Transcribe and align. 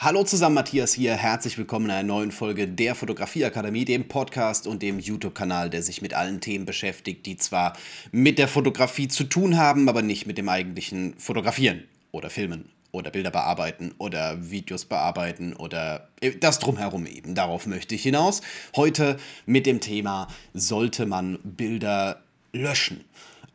Hallo 0.00 0.22
zusammen, 0.22 0.54
Matthias 0.54 0.92
hier. 0.92 1.16
Herzlich 1.16 1.58
willkommen 1.58 1.86
in 1.86 1.90
einer 1.90 2.06
neuen 2.06 2.30
Folge 2.30 2.68
der 2.68 2.94
Fotografieakademie, 2.94 3.84
dem 3.84 4.06
Podcast 4.06 4.68
und 4.68 4.80
dem 4.80 5.00
YouTube-Kanal, 5.00 5.70
der 5.70 5.82
sich 5.82 6.02
mit 6.02 6.14
allen 6.14 6.40
Themen 6.40 6.66
beschäftigt, 6.66 7.26
die 7.26 7.36
zwar 7.36 7.76
mit 8.12 8.38
der 8.38 8.46
Fotografie 8.46 9.08
zu 9.08 9.24
tun 9.24 9.56
haben, 9.56 9.88
aber 9.88 10.02
nicht 10.02 10.24
mit 10.24 10.38
dem 10.38 10.48
eigentlichen 10.48 11.18
Fotografieren 11.18 11.82
oder 12.12 12.30
Filmen 12.30 12.70
oder 12.92 13.10
Bilder 13.10 13.32
bearbeiten 13.32 13.92
oder 13.98 14.48
Videos 14.52 14.84
bearbeiten 14.84 15.52
oder 15.54 16.08
äh, 16.20 16.30
das 16.30 16.60
drumherum 16.60 17.04
eben. 17.04 17.34
Darauf 17.34 17.66
möchte 17.66 17.96
ich 17.96 18.04
hinaus. 18.04 18.40
Heute 18.76 19.16
mit 19.46 19.66
dem 19.66 19.80
Thema, 19.80 20.28
sollte 20.54 21.06
man 21.06 21.40
Bilder 21.42 22.22
löschen? 22.52 23.04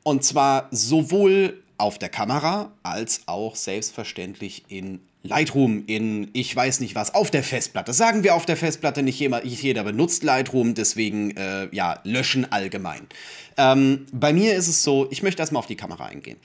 Und 0.04 0.25
zwar 0.25 0.68
sowohl 0.71 1.64
auf 1.78 2.00
der 2.00 2.10
Kamera 2.10 2.73
als 2.84 3.21
auch 3.28 3.55
selbstverständlich 3.55 4.66
in 4.68 5.00
Lightroom 5.23 5.83
in, 5.87 6.29
ich 6.33 6.53
weiß 6.53 6.81
nicht 6.81 6.95
was, 6.95 7.13
auf 7.15 7.31
der 7.31 7.43
Festplatte. 7.43 7.93
Sagen 7.93 8.23
wir 8.23 8.36
auf 8.36 8.45
der 8.45 8.57
Festplatte, 8.57 9.04
nicht 9.04 9.19
jeder, 9.19 9.43
jeder 9.45 9.83
benutzt 9.83 10.23
Lightroom, 10.23 10.73
deswegen, 10.75 11.31
äh, 11.37 11.73
ja, 11.73 12.00
löschen 12.04 12.51
allgemein. 12.51 13.07
Ähm, 13.57 14.05
bei 14.11 14.33
mir 14.33 14.54
ist 14.55 14.67
es 14.67 14.83
so, 14.83 15.07
ich 15.11 15.23
möchte 15.23 15.41
erstmal 15.41 15.59
auf 15.59 15.67
die 15.67 15.78
Kamera 15.78 16.05
eingehen. 16.05 16.37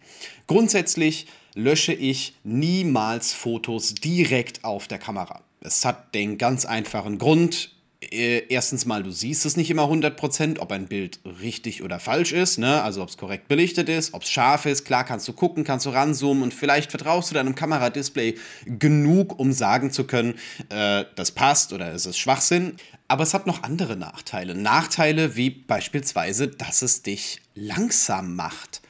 Grundsätzlich 0.47 1.27
lösche 1.55 1.93
ich 1.93 2.35
niemals 2.45 3.33
Fotos 3.33 3.95
direkt 3.95 4.65
auf 4.65 4.87
der 4.87 4.99
Kamera. 4.99 5.43
Es 5.61 5.85
hat 5.85 6.15
den 6.15 6.39
ganz 6.39 6.65
einfachen 6.65 7.19
Grund, 7.19 7.73
erstens 8.01 8.87
mal, 8.87 9.03
du 9.03 9.11
siehst 9.11 9.45
es 9.45 9.57
nicht 9.57 9.71
immer 9.71 9.85
100%, 9.85 10.61
ob 10.61 10.71
ein 10.71 10.87
Bild 10.87 11.19
richtig 11.43 11.83
oder 11.83 11.99
falsch 11.99 12.33
ist, 12.33 12.59
ne? 12.59 12.83
also 12.83 13.03
ob 13.03 13.09
es 13.09 13.17
korrekt 13.17 13.49
belichtet 13.49 13.89
ist, 13.89 14.15
ob 14.15 14.23
es 14.23 14.31
scharf 14.31 14.67
ist. 14.67 14.85
Klar 14.85 15.05
kannst 15.05 15.27
du 15.27 15.33
gucken, 15.33 15.65
kannst 15.65 15.87
du 15.87 15.91
ranzoomen 15.91 16.43
und 16.43 16.55
vielleicht 16.55 16.91
vertraust 16.91 17.31
du 17.31 17.35
deinem 17.35 17.55
Kameradisplay 17.55 18.37
genug, 18.67 19.39
um 19.39 19.53
sagen 19.53 19.91
zu 19.91 20.05
können, 20.05 20.35
äh, 20.69 21.05
das 21.17 21.33
passt 21.33 21.73
oder 21.73 21.93
ist 21.93 22.07
es 22.07 22.17
Schwachsinn. 22.17 22.77
Aber 23.09 23.23
es 23.23 23.35
hat 23.35 23.47
noch 23.47 23.63
andere 23.63 23.97
Nachteile. 23.97 24.55
Nachteile 24.55 25.35
wie 25.35 25.51
beispielsweise, 25.51 26.49
dass 26.49 26.83
es 26.83 27.03
dich 27.03 27.41
langsam 27.55 28.37
macht 28.37 28.83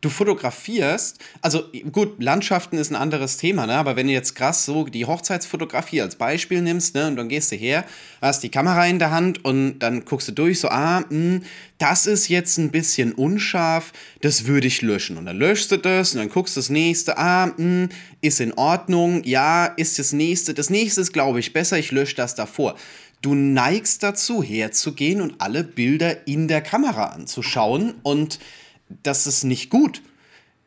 du 0.00 0.10
fotografierst, 0.10 1.18
also 1.40 1.64
gut, 1.90 2.22
Landschaften 2.22 2.76
ist 2.76 2.90
ein 2.90 2.96
anderes 2.96 3.36
Thema, 3.36 3.66
ne? 3.66 3.74
aber 3.74 3.96
wenn 3.96 4.06
du 4.06 4.12
jetzt 4.12 4.34
krass 4.34 4.64
so 4.64 4.84
die 4.84 5.06
Hochzeitsfotografie 5.06 6.02
als 6.02 6.16
Beispiel 6.16 6.60
nimmst, 6.62 6.94
ne, 6.94 7.06
und 7.06 7.16
dann 7.16 7.28
gehst 7.28 7.52
du 7.52 7.56
her, 7.56 7.84
hast 8.20 8.42
die 8.42 8.50
Kamera 8.50 8.86
in 8.86 8.98
der 8.98 9.10
Hand 9.10 9.44
und 9.44 9.78
dann 9.78 10.04
guckst 10.04 10.28
du 10.28 10.32
durch, 10.32 10.60
so, 10.60 10.68
ah, 10.68 11.00
mh, 11.00 11.08
hm, 11.10 11.42
das 11.78 12.06
ist 12.06 12.28
jetzt 12.28 12.58
ein 12.58 12.70
bisschen 12.70 13.12
unscharf, 13.12 13.92
das 14.22 14.46
würde 14.46 14.66
ich 14.66 14.80
löschen. 14.80 15.18
Und 15.18 15.26
dann 15.26 15.36
löschst 15.36 15.70
du 15.72 15.76
das 15.76 16.14
und 16.14 16.20
dann 16.20 16.30
guckst 16.30 16.56
du 16.56 16.60
das 16.60 16.70
nächste, 16.70 17.18
ah, 17.18 17.46
mh, 17.46 17.54
hm, 17.56 17.88
ist 18.20 18.40
in 18.40 18.52
Ordnung, 18.54 19.22
ja, 19.24 19.66
ist 19.66 19.98
das 19.98 20.12
nächste, 20.12 20.54
das 20.54 20.70
nächste 20.70 21.00
ist, 21.00 21.12
glaube 21.12 21.40
ich, 21.40 21.52
besser, 21.52 21.78
ich 21.78 21.90
lösche 21.90 22.16
das 22.16 22.34
davor. 22.34 22.76
Du 23.22 23.34
neigst 23.34 24.02
dazu, 24.02 24.42
herzugehen 24.42 25.20
und 25.20 25.40
alle 25.40 25.64
Bilder 25.64 26.26
in 26.26 26.48
der 26.48 26.60
Kamera 26.60 27.06
anzuschauen 27.06 27.94
und 28.02 28.38
das 28.88 29.26
ist 29.26 29.44
nicht 29.44 29.70
gut. 29.70 30.02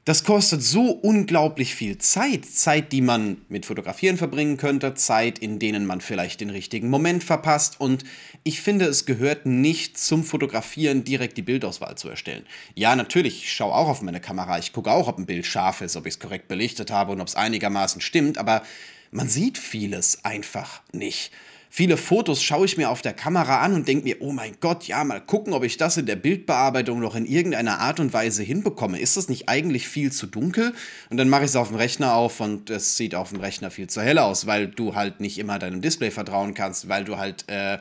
Das 0.06 0.24
kostet 0.24 0.64
so 0.64 0.90
unglaublich 0.90 1.76
viel 1.76 2.00
Zeit. 2.00 2.44
Zeit, 2.44 2.92
die 2.92 3.02
man 3.02 3.42
mit 3.48 3.68
Fotografieren 3.68 4.18
verbringen 4.18 4.58
könnte, 4.58 4.96
Zeit, 4.96 5.38
in 5.38 5.60
denen 5.60 5.86
man 5.86 6.02
vielleicht 6.02 6.42
den 6.42 6.50
richtigen 6.50 6.90
Moment 6.90 7.24
verpasst. 7.24 7.80
Und 7.80 8.06
ich 8.44 8.62
finde, 8.62 8.86
es 8.86 9.06
gehört 9.06 9.46
nicht 9.46 10.00
zum 10.00 10.24
Fotografieren, 10.24 11.04
direkt 11.04 11.38
die 11.38 11.44
Bildauswahl 11.44 11.96
zu 11.96 12.10
erstellen. 12.10 12.44
Ja, 12.74 12.96
natürlich, 12.96 13.44
ich 13.44 13.54
schaue 13.54 13.76
auch 13.76 13.88
auf 13.88 14.02
meine 14.02 14.20
Kamera. 14.20 14.58
Ich 14.58 14.74
gucke 14.74 14.92
auch, 14.92 15.08
ob 15.08 15.20
ein 15.20 15.28
Bild 15.28 15.46
scharf 15.46 15.82
ist, 15.82 15.96
ob 15.96 16.08
ich 16.08 16.16
es 16.16 16.20
korrekt 16.20 16.48
belichtet 16.48 16.90
habe 16.90 17.12
und 17.12 17.22
ob 17.22 17.28
es 17.28 17.36
einigermaßen 17.36 18.02
stimmt. 18.02 18.40
Aber 18.40 18.64
man 19.12 19.30
sieht 19.30 19.60
vieles 19.60 20.26
einfach 20.26 20.82
nicht. 20.92 21.32
Viele 21.72 21.98
Fotos 21.98 22.42
schaue 22.42 22.66
ich 22.66 22.78
mir 22.78 22.90
auf 22.90 23.04
der 23.04 23.14
Kamera 23.14 23.62
an 23.62 23.76
und 23.76 23.88
denke 23.88 24.04
mir, 24.04 24.22
oh 24.22 24.32
mein 24.32 24.56
Gott, 24.60 24.86
ja, 24.86 25.04
mal 25.04 25.22
gucken, 25.22 25.54
ob 25.54 25.64
ich 25.64 25.78
das 25.78 25.98
in 25.98 26.08
der 26.08 26.16
Bildbearbeitung 26.16 27.00
noch 27.00 27.16
in 27.16 27.28
irgendeiner 27.28 27.80
Art 27.80 28.00
und 28.00 28.12
Weise 28.12 28.42
hinbekomme. 28.42 29.00
Ist 29.00 29.18
das 29.18 29.30
nicht 29.30 29.48
eigentlich 29.48 29.88
viel 29.88 30.12
zu 30.12 30.26
dunkel? 30.26 30.74
Und 31.12 31.18
dann 31.18 31.30
mache 31.30 31.44
ich 31.44 31.50
es 31.50 31.56
auf 31.56 31.68
dem 31.68 31.78
Rechner 31.78 32.16
auf 32.16 32.40
und 32.40 32.72
es 32.72 32.98
sieht 32.98 33.14
auf 33.14 33.30
dem 33.30 33.40
Rechner 33.40 33.70
viel 33.70 33.88
zu 33.88 34.02
hell 34.02 34.18
aus, 34.18 34.48
weil 34.48 34.68
du 34.68 34.96
halt 34.96 35.20
nicht 35.20 35.38
immer 35.38 35.60
deinem 35.60 35.82
Display 35.82 36.10
vertrauen 36.10 36.56
kannst, 36.56 36.90
weil 36.90 37.06
du 37.06 37.18
halt, 37.18 37.46
äh, 37.48 37.78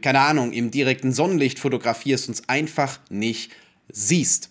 keine 0.00 0.20
Ahnung, 0.20 0.52
im 0.52 0.72
direkten 0.72 1.12
Sonnenlicht 1.12 1.60
fotografierst 1.60 2.26
und 2.26 2.34
es 2.34 2.48
einfach 2.48 2.98
nicht 3.08 3.52
siehst. 3.88 4.48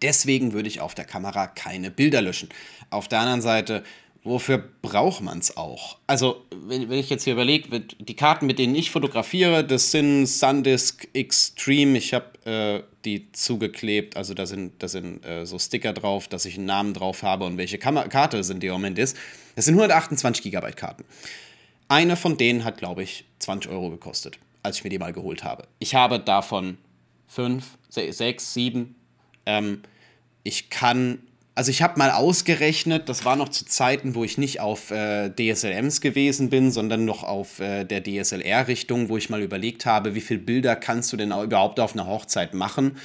Deswegen 0.00 0.54
würde 0.54 0.68
ich 0.68 0.80
auf 0.80 0.94
der 0.94 1.04
Kamera 1.04 1.46
keine 1.46 1.90
Bilder 1.90 2.22
löschen. 2.22 2.48
Auf 2.88 3.08
der 3.08 3.20
anderen 3.20 3.42
Seite 3.42 3.84
wofür 4.24 4.62
braucht 4.82 5.20
man 5.20 5.38
es 5.38 5.56
auch? 5.56 5.98
Also, 6.06 6.44
wenn, 6.50 6.88
wenn 6.88 6.98
ich 6.98 7.10
jetzt 7.10 7.24
hier 7.24 7.32
überlege, 7.32 7.80
die 7.80 8.16
Karten, 8.16 8.46
mit 8.46 8.58
denen 8.58 8.74
ich 8.74 8.90
fotografiere, 8.90 9.64
das 9.64 9.90
sind 9.90 10.26
Sandisk 10.26 11.08
Extreme. 11.12 11.98
Ich 11.98 12.14
habe 12.14 12.26
äh, 12.44 12.82
die 13.04 13.32
zugeklebt, 13.32 14.16
also 14.16 14.34
da 14.34 14.46
sind, 14.46 14.82
da 14.82 14.88
sind 14.88 15.24
äh, 15.24 15.44
so 15.44 15.58
Sticker 15.58 15.92
drauf, 15.92 16.28
dass 16.28 16.44
ich 16.44 16.56
einen 16.56 16.66
Namen 16.66 16.94
drauf 16.94 17.22
habe 17.22 17.44
und 17.44 17.56
welche 17.56 17.78
Kam 17.78 17.96
Karte 18.08 18.38
es 18.38 18.50
in 18.50 18.60
dem 18.60 18.72
Moment 18.72 18.98
ist. 18.98 19.16
Das 19.56 19.64
sind 19.64 19.74
128 19.74 20.42
GB 20.42 20.72
Karten. 20.72 21.04
Eine 21.88 22.16
von 22.16 22.36
denen 22.36 22.64
hat, 22.64 22.78
glaube 22.78 23.02
ich, 23.02 23.24
20 23.40 23.70
Euro 23.70 23.90
gekostet, 23.90 24.38
als 24.62 24.78
ich 24.78 24.84
mir 24.84 24.90
die 24.90 24.98
mal 24.98 25.12
geholt 25.12 25.44
habe. 25.44 25.66
Ich 25.78 25.94
habe 25.94 26.18
davon 26.18 26.78
fünf, 27.26 27.76
sechs, 27.88 28.54
sieben. 28.54 28.94
Ähm, 29.46 29.82
ich 30.44 30.70
kann 30.70 31.22
also 31.54 31.70
ich 31.70 31.82
habe 31.82 31.98
mal 31.98 32.10
ausgerechnet, 32.10 33.08
das 33.08 33.24
war 33.24 33.36
noch 33.36 33.50
zu 33.50 33.66
Zeiten, 33.66 34.14
wo 34.14 34.24
ich 34.24 34.38
nicht 34.38 34.60
auf 34.60 34.90
äh, 34.90 35.30
DSLMs 35.30 36.00
gewesen 36.00 36.48
bin, 36.48 36.70
sondern 36.70 37.04
noch 37.04 37.24
auf 37.24 37.60
äh, 37.60 37.84
der 37.84 38.02
DSLR-Richtung, 38.02 39.08
wo 39.08 39.18
ich 39.18 39.28
mal 39.28 39.42
überlegt 39.42 39.84
habe, 39.84 40.14
wie 40.14 40.22
viele 40.22 40.40
Bilder 40.40 40.76
kannst 40.76 41.12
du 41.12 41.16
denn 41.16 41.32
überhaupt 41.32 41.78
auf 41.78 41.92
einer 41.92 42.06
Hochzeit 42.06 42.54
machen. 42.54 42.96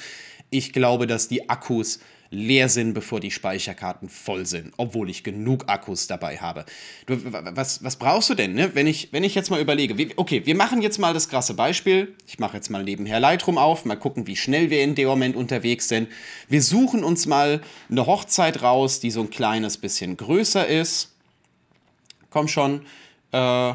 Ich 0.50 0.72
glaube, 0.72 1.08
dass 1.08 1.28
die 1.28 1.50
Akkus 1.50 2.00
leer 2.30 2.70
sind, 2.70 2.94
bevor 2.94 3.20
die 3.20 3.32
Speicherkarten 3.32 4.10
voll 4.10 4.46
sind, 4.46 4.74
obwohl 4.78 5.10
ich 5.10 5.24
genug 5.24 5.66
Akkus 5.68 6.08
dabei 6.08 6.38
habe. 6.38 6.66
Du, 7.06 7.18
was, 7.24 7.84
was 7.84 7.96
brauchst 7.96 8.30
du 8.30 8.36
denn, 8.36 8.54
ne? 8.54 8.76
wenn, 8.76 8.88
ich, 8.88 9.14
wenn 9.14 9.24
ich 9.24 9.36
jetzt 9.36 9.50
mal 9.50 9.62
überlege? 9.62 9.98
Wie, 9.98 10.14
okay, 10.16 10.46
wir 10.46 10.56
machen 10.56 10.82
jetzt 10.82 11.00
mal 11.00 11.14
das 11.14 11.30
krasse 11.30 11.54
Beispiel. 11.54 12.16
Ich 12.28 12.40
mache 12.40 12.58
jetzt 12.58 12.70
mal 12.70 12.84
nebenher 12.84 13.20
Lightroom 13.20 13.58
auf, 13.58 13.86
mal 13.86 13.96
gucken, 13.96 14.28
wie 14.28 14.36
schnell 14.36 14.70
wir 14.70 14.84
in 14.84 14.96
dem 14.96 15.08
Moment 15.08 15.36
unterwegs 15.36 15.88
sind. 15.88 16.10
Wir 16.50 16.62
suchen 16.62 17.04
uns 17.04 17.26
mal 17.26 17.62
eine 17.90 18.06
Hochzeit 18.06 18.62
raus, 18.62 19.00
die 19.00 19.12
so 19.12 19.22
ein 19.22 19.30
kleines 19.30 19.78
bisschen 19.78 20.18
größer 20.18 20.68
ist. 20.68 21.14
Komm 22.30 22.48
schon. 22.48 22.82
Äh, 23.32 23.74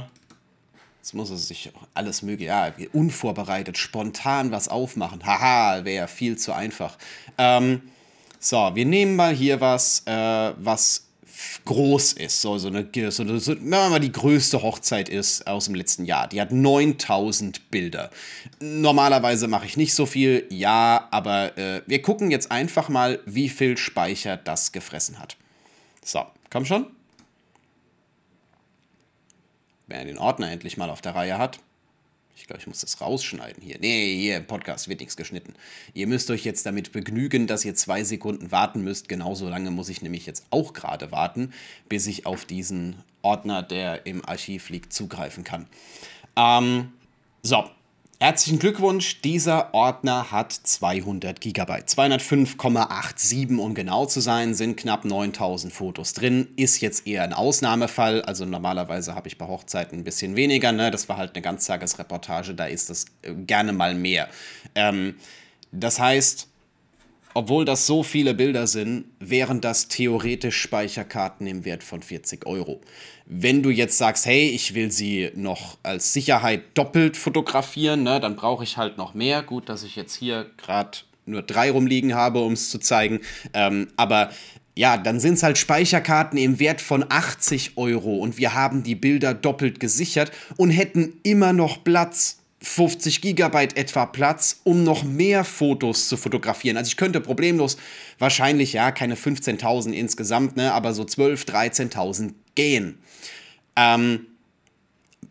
Jetzt 1.03 1.15
muss 1.15 1.31
es 1.31 1.49
sich 1.49 1.69
alles 1.95 2.23
mögliche, 2.23 2.51
ja, 2.51 2.73
unvorbereitet, 2.93 3.77
spontan 3.77 4.53
was 4.53 4.69
aufmachen. 4.69 5.27
Haha, 5.27 5.85
wäre 5.85 5.97
ja 5.97 6.07
viel 6.07 6.39
zu 6.39 6.53
einfach. 6.53 6.97
Ähm, 7.39 7.83
so, 8.43 8.71
wir 8.75 8.85
nehmen 8.85 9.15
mal 9.15 9.33
hier 9.33 9.61
was, 9.61 10.03
äh, 10.07 10.53
was 10.57 11.07
groß 11.65 12.15
ist, 12.15 12.41
so, 12.41 12.59
so 12.59 12.69
eine, 12.69 12.89
so, 13.11 13.23
eine, 13.23 13.39
so, 13.39 13.55
mal 13.55 14.01
die 14.01 14.13
größte 14.13 14.63
Hochzeit 14.63 15.09
ist 15.09 15.47
aus 15.47 15.67
dem 15.67 15.75
letzten 15.75 16.05
Jahr. 16.05 16.29
Die 16.29 16.41
hat 16.41 16.51
9000 16.51 17.71
Bilder. 17.71 18.11
Normalerweise 18.61 19.47
mache 19.49 19.67
ich 19.67 19.77
nicht 19.77 19.95
so 19.95 20.07
viel, 20.07 20.45
ja, 20.51 21.09
aber 21.11 21.57
äh, 21.57 21.83
wir 21.87 22.03
gucken 22.03 22.31
jetzt 22.31 22.51
einfach 22.51 22.89
mal, 22.89 23.21
wie 23.27 23.49
viel 23.49 23.77
Speicher 23.77 24.37
das 24.37 24.73
gefressen 24.73 25.19
hat. 25.19 25.37
So, 26.05 26.25
komm 26.51 26.65
schon. 26.65 26.87
Wenn 29.87 29.99
er 29.99 30.05
den 30.05 30.19
Ordner 30.19 30.51
endlich 30.51 30.77
mal 30.77 30.91
auf 30.91 31.01
der 31.01 31.15
Reihe 31.15 31.39
hat. 31.39 31.61
Ich 32.37 32.47
glaube, 32.47 32.61
ich 32.61 32.67
muss 32.67 32.81
das 32.81 33.01
rausschneiden 33.01 33.63
hier. 33.63 33.77
Nee, 33.81 34.17
hier 34.17 34.39
im 34.39 34.47
Podcast 34.47 34.89
wird 34.89 35.01
nichts 35.01 35.17
geschnitten. 35.17 35.55
Ihr 35.95 36.07
müsst 36.07 36.31
euch 36.31 36.45
jetzt 36.45 36.67
damit 36.67 36.93
begnügen, 36.93 37.47
dass 37.47 37.65
ihr 37.65 37.75
zwei 37.75 38.05
Sekunden 38.05 38.51
warten 38.51 38.83
müsst. 38.83 39.09
Genauso 39.09 39.49
lange 39.49 39.71
muss 39.71 39.89
ich 39.89 40.03
nämlich 40.03 40.27
jetzt 40.27 40.47
auch 40.51 40.73
gerade 40.73 41.13
warten, 41.13 41.53
bis 41.89 42.07
ich 42.07 42.27
auf 42.27 42.45
diesen 42.45 42.97
Ordner, 43.23 43.63
der 43.63 44.07
im 44.07 44.25
Archiv 44.25 44.71
liegt, 44.71 44.93
zugreifen 44.93 45.45
kann. 45.45 45.67
Ähm, 46.37 46.93
so, 47.43 47.69
Herzlichen 48.23 48.61
Glückwunsch, 48.61 49.21
dieser 49.23 49.75
Ordner 49.75 50.31
hat 50.31 50.53
200 50.53 51.41
GB. 51.41 51.73
205,87 51.73 53.59
um 53.59 53.75
genau 53.75 54.07
zu 54.07 54.21
sein, 54.21 54.55
sind 54.55 54.77
knapp 54.77 55.05
9000 55.05 55.73
Fotos 55.73 56.13
drin. 56.13 56.47
Ist 56.55 56.81
jetzt 56.81 57.09
eher 57.09 57.25
ein 57.25 57.33
Ausnahmefall. 57.33 58.23
Also 58.23 58.45
normalerweise 58.45 59.17
habe 59.17 59.27
ich 59.27 59.39
bei 59.39 59.49
Hochzeiten 59.49 59.99
ein 59.99 60.05
bisschen 60.05 60.37
weniger. 60.37 60.71
Ne? 60.71 60.93
Das 60.93 61.09
war 61.09 61.17
halt 61.17 61.35
eine 61.35 61.43
Ganztagesreportage, 61.43 62.55
da 62.55 62.67
ist 62.67 62.91
das 62.91 63.07
äh, 63.23 63.35
gerne 63.35 63.73
mal 63.73 63.97
mehr. 63.97 64.29
Ähm, 64.77 65.17
das 65.73 65.99
heißt, 65.99 66.47
obwohl 67.35 67.65
das 67.65 67.87
so 67.87 68.03
viele 68.03 68.35
Bilder 68.35 68.67
sind, 68.67 69.05
wären 69.19 69.61
das 69.61 69.89
theoretisch 69.89 70.61
Speicherkarten 70.61 71.47
im 71.47 71.65
Wert 71.65 71.83
von 71.83 72.03
40 72.03 72.47
Euro. 72.47 72.81
Wenn 73.27 73.63
du 73.63 73.71
jetzt 73.71 73.99
sagst, 73.99 74.27
hey, 74.27 74.49
ich 74.49 74.75
will 74.75 74.91
sie 74.91 75.31
noch 75.35 75.79
als 75.83 76.13
Sicherheit 76.13 76.63
doppelt 76.75 77.17
fotografieren, 77.17 78.03
ne, 78.03 78.21
dann 78.21 78.37
brauche 78.37 78.65
ich 78.65 78.77
halt 78.77 78.99
noch 78.99 79.15
mehr. 79.15 79.43
Gut, 79.43 79.69
dass 79.69 79.85
ich 79.85 79.97
jetzt 79.97 80.15
hier 80.15 80.51
gerade 80.57 80.99
nur 81.25 81.43
drei 81.43 81.71
rumliegen 81.71 82.15
habe, 82.15 82.41
um 82.41 82.53
es 82.53 82.71
zu 82.71 82.79
zeigen. 82.79 83.21
Ähm, 83.55 83.89
aber 83.97 84.31
ja, 84.75 84.97
dann 84.97 85.21
sind 85.21 85.35
es 85.35 85.43
halt 85.43 85.59
Speicherkarten 85.59 86.39
im 86.39 86.59
Wert 86.59 86.81
von 86.81 87.05
80 87.09 87.77
Euro 87.77 88.17
und 88.17 88.39
wir 88.39 88.55
haben 88.55 88.83
die 88.83 88.95
Bilder 88.95 89.35
doppelt 89.35 89.81
gesichert 89.81 90.33
und 90.57 90.71
hätten 90.71 91.21
immer 91.23 91.53
noch 91.53 91.85
Platz. 91.85 92.42
50 92.63 93.21
Gigabyte 93.21 93.77
etwa 93.77 94.07
Platz, 94.07 94.61
um 94.65 94.85
noch 94.85 95.03
mehr 95.05 95.45
Fotos 95.45 96.09
zu 96.09 96.17
fotografieren. 96.17 96.77
Also 96.77 96.89
ich 96.89 96.97
könnte 96.97 97.21
problemlos 97.21 97.77
wahrscheinlich, 98.19 98.73
ja, 98.73 98.93
keine 98.93 99.17
15.000 99.17 99.93
insgesamt, 99.93 100.57
ne, 100.57 100.73
aber 100.73 100.95
so 100.95 101.03
12.000, 101.03 101.93
13.000 101.93 102.35
gehen. 102.55 102.99
Ähm, 103.77 104.27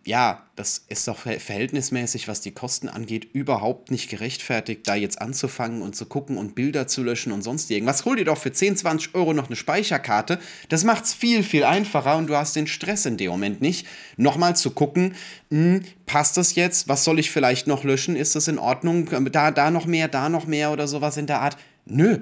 ja, 0.04 0.48
das 0.56 0.84
ist 0.88 1.08
doch 1.08 1.18
verhältnismäßig, 1.18 2.28
was 2.28 2.42
die 2.42 2.52
Kosten 2.52 2.90
angeht, 2.90 3.28
überhaupt 3.34 3.92
nicht 3.92 4.10
gerechtfertigt, 4.10 4.88
da 4.88 4.96
jetzt 4.96 5.22
anzufangen 5.22 5.82
und 5.84 5.96
zu 5.96 6.06
gucken 6.06 6.38
und 6.38 6.56
Bilder 6.56 6.88
zu 6.88 7.04
löschen 7.04 7.32
und 7.32 7.44
sonst 7.44 7.70
irgendwas. 7.70 8.06
Hol 8.06 8.16
dir 8.16 8.26
doch 8.26 8.38
für 8.38 8.52
10, 8.52 8.78
20 8.78 9.14
Euro 9.14 9.34
noch 9.34 9.48
eine 9.48 9.56
Speicherkarte. 9.56 10.40
Das 10.70 10.84
macht 10.84 11.06
es 11.06 11.14
viel, 11.14 11.44
viel 11.44 11.64
einfacher 11.64 12.18
und 12.18 12.28
du 12.28 12.36
hast 12.36 12.56
den 12.56 12.68
Stress 12.68 13.06
in 13.06 13.18
dem 13.18 13.30
Moment 13.30 13.62
nicht. 13.62 13.86
Nochmal 14.18 14.56
zu 14.56 14.72
gucken, 14.72 15.14
mh, 15.50 15.58
hm, 15.60 15.82
passt 16.08 16.36
das 16.36 16.56
jetzt? 16.56 16.88
Was 16.88 17.04
soll 17.04 17.20
ich 17.20 17.30
vielleicht 17.30 17.68
noch 17.68 17.84
löschen? 17.84 18.16
Ist 18.16 18.36
das 18.36 18.48
in 18.48 18.58
Ordnung? 18.58 19.08
Da, 19.32 19.52
da 19.52 19.70
noch 19.70 19.86
mehr, 19.86 20.08
da 20.08 20.30
noch 20.30 20.48
mehr 20.48 20.72
oder 20.72 20.88
sowas 20.88 21.18
in 21.18 21.28
der 21.28 21.42
Art? 21.42 21.58
Nö 21.86 22.20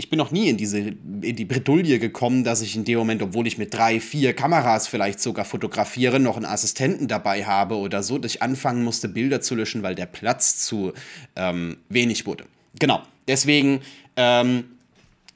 ich 0.00 0.08
bin 0.08 0.16
noch 0.16 0.30
nie 0.30 0.48
in 0.48 0.56
diese 0.56 0.78
in 0.78 1.34
die 1.36 1.44
Bredouille 1.44 1.98
gekommen, 1.98 2.44
dass 2.44 2.62
ich 2.62 2.76
in 2.76 2.84
dem 2.84 2.98
Moment, 2.98 3.20
obwohl 3.20 3.48
ich 3.48 3.58
mit 3.58 3.74
drei, 3.74 3.98
vier 3.98 4.32
Kameras 4.32 4.86
vielleicht 4.86 5.18
sogar 5.18 5.44
fotografiere, 5.44 6.20
noch 6.20 6.36
einen 6.36 6.46
Assistenten 6.46 7.08
dabei 7.08 7.44
habe 7.44 7.74
oder 7.74 8.04
so, 8.04 8.16
dass 8.16 8.36
ich 8.36 8.42
anfangen 8.42 8.84
musste, 8.84 9.08
Bilder 9.08 9.40
zu 9.40 9.56
löschen, 9.56 9.82
weil 9.82 9.96
der 9.96 10.06
Platz 10.06 10.64
zu 10.64 10.92
ähm, 11.34 11.78
wenig 11.88 12.26
wurde. 12.26 12.44
Genau. 12.78 13.02
Deswegen 13.26 13.80
ähm, 14.16 14.64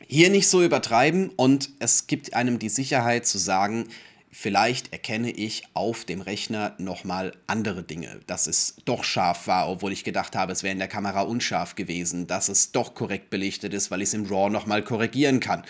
hier 0.07 0.31
nicht 0.31 0.47
so 0.47 0.63
übertreiben 0.63 1.31
und 1.35 1.71
es 1.81 2.07
gibt 2.07 2.35
einem 2.35 2.61
die 2.61 2.69
Sicherheit 2.69 3.27
zu 3.27 3.39
sagen, 3.39 3.89
vielleicht 4.33 4.93
erkenne 4.93 5.31
ich 5.31 5.63
auf 5.75 6.05
dem 6.07 6.23
Rechner 6.23 6.75
nochmal 6.79 7.33
andere 7.47 7.83
Dinge, 7.83 8.21
dass 8.27 8.47
es 8.47 8.77
doch 8.87 9.05
scharf 9.05 9.47
war, 9.47 9.69
obwohl 9.69 9.93
ich 9.93 10.05
gedacht 10.05 10.35
habe, 10.35 10.53
es 10.53 10.63
wäre 10.63 10.73
in 10.73 10.79
der 10.79 10.89
Kamera 10.89 11.21
unscharf 11.21 11.77
gewesen, 11.77 12.27
dass 12.27 12.49
es 12.49 12.73
doch 12.73 12.95
korrekt 12.95 13.29
belichtet 13.29 13.75
ist, 13.75 13.91
weil 13.91 14.01
ich 14.01 14.09
es 14.09 14.15
im 14.15 14.27
RAW 14.27 14.51
nochmal 14.51 14.83
korrigieren 14.83 15.39
kann. 15.39 15.63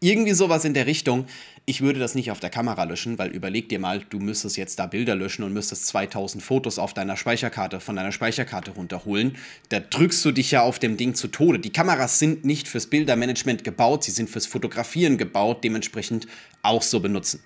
Irgendwie 0.00 0.32
sowas 0.32 0.64
in 0.64 0.74
der 0.74 0.86
Richtung. 0.86 1.26
Ich 1.70 1.82
würde 1.82 2.00
das 2.00 2.16
nicht 2.16 2.32
auf 2.32 2.40
der 2.40 2.50
Kamera 2.50 2.82
löschen, 2.82 3.16
weil 3.16 3.30
überleg 3.30 3.68
dir 3.68 3.78
mal, 3.78 4.02
du 4.10 4.18
müsstest 4.18 4.56
jetzt 4.56 4.80
da 4.80 4.86
Bilder 4.86 5.14
löschen 5.14 5.44
und 5.44 5.52
müsstest 5.52 5.86
2000 5.86 6.42
Fotos 6.42 6.80
auf 6.80 6.94
deiner 6.94 7.16
Speicherkarte 7.16 7.78
von 7.78 7.94
deiner 7.94 8.10
Speicherkarte 8.10 8.72
runterholen. 8.72 9.36
Da 9.68 9.78
drückst 9.78 10.24
du 10.24 10.32
dich 10.32 10.50
ja 10.50 10.62
auf 10.62 10.80
dem 10.80 10.96
Ding 10.96 11.14
zu 11.14 11.28
Tode. 11.28 11.60
Die 11.60 11.70
Kameras 11.70 12.18
sind 12.18 12.44
nicht 12.44 12.66
fürs 12.66 12.88
Bildermanagement 12.88 13.62
gebaut, 13.62 14.02
sie 14.02 14.10
sind 14.10 14.28
fürs 14.28 14.46
Fotografieren 14.46 15.16
gebaut, 15.16 15.62
dementsprechend 15.62 16.26
auch 16.62 16.82
so 16.82 16.98
benutzen. 16.98 17.40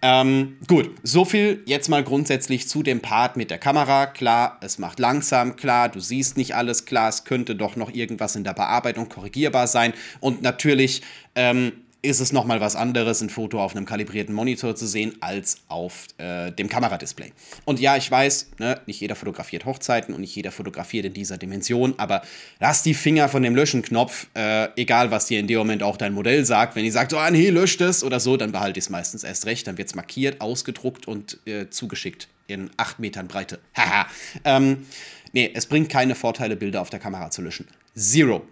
Ähm, 0.00 0.56
gut, 0.66 0.90
so 1.04 1.24
viel 1.24 1.62
jetzt 1.64 1.88
mal 1.88 2.02
grundsätzlich 2.02 2.68
zu 2.68 2.82
dem 2.82 2.98
Part 3.00 3.36
mit 3.36 3.52
der 3.52 3.58
Kamera. 3.58 4.06
Klar, 4.06 4.58
es 4.60 4.78
macht 4.78 4.98
langsam, 4.98 5.54
klar, 5.54 5.88
du 5.88 6.00
siehst 6.00 6.36
nicht 6.36 6.56
alles, 6.56 6.84
klar, 6.84 7.08
es 7.08 7.22
könnte 7.22 7.54
doch 7.54 7.76
noch 7.76 7.94
irgendwas 7.94 8.34
in 8.34 8.42
der 8.42 8.54
Bearbeitung 8.54 9.08
korrigierbar 9.08 9.68
sein. 9.68 9.92
Und 10.18 10.42
natürlich 10.42 11.02
ähm, 11.36 11.72
ist 12.04 12.18
es 12.18 12.32
nochmal 12.32 12.60
was 12.60 12.74
anderes, 12.74 13.20
ein 13.20 13.30
Foto 13.30 13.62
auf 13.62 13.76
einem 13.76 13.86
kalibrierten 13.86 14.34
Monitor 14.34 14.74
zu 14.74 14.88
sehen, 14.88 15.14
als 15.20 15.58
auf 15.68 16.08
äh, 16.18 16.50
dem 16.50 16.68
Kameradisplay. 16.68 17.32
Und 17.64 17.78
ja, 17.78 17.96
ich 17.96 18.10
weiß, 18.10 18.50
ne, 18.58 18.80
nicht 18.86 19.00
jeder 19.00 19.14
fotografiert 19.14 19.64
Hochzeiten 19.64 20.12
und 20.12 20.20
nicht 20.20 20.34
jeder 20.34 20.50
fotografiert 20.50 21.06
in 21.06 21.14
dieser 21.14 21.38
Dimension, 21.38 21.94
aber 21.98 22.22
lass 22.58 22.82
die 22.82 22.94
Finger 22.94 23.28
von 23.28 23.44
dem 23.44 23.54
Löschen-Knopf, 23.54 24.26
äh, 24.34 24.68
egal 24.74 25.12
was 25.12 25.26
dir 25.26 25.38
in 25.38 25.46
dem 25.46 25.58
Moment 25.58 25.84
auch 25.84 25.96
dein 25.96 26.12
Modell 26.12 26.44
sagt. 26.44 26.74
Wenn 26.74 26.82
die 26.82 26.90
sagt, 26.90 27.14
oh 27.14 27.30
nee, 27.30 27.50
löscht 27.50 27.80
es 27.80 28.02
oder 28.02 28.18
so, 28.18 28.36
dann 28.36 28.50
behalte 28.50 28.80
ich 28.80 28.86
es 28.86 28.90
meistens 28.90 29.22
erst 29.22 29.46
recht, 29.46 29.68
dann 29.68 29.78
wird 29.78 29.88
es 29.88 29.94
markiert, 29.94 30.40
ausgedruckt 30.40 31.06
und 31.06 31.38
äh, 31.46 31.70
zugeschickt 31.70 32.26
in 32.48 32.70
8 32.78 32.98
Metern 32.98 33.28
Breite. 33.28 33.60
Haha. 33.76 34.08
ähm, 34.44 34.86
nee, 35.32 35.52
es 35.54 35.66
bringt 35.66 35.88
keine 35.88 36.16
Vorteile, 36.16 36.56
Bilder 36.56 36.80
auf 36.80 36.90
der 36.90 36.98
Kamera 36.98 37.30
zu 37.30 37.42
löschen. 37.42 37.68
Zero. 37.94 38.44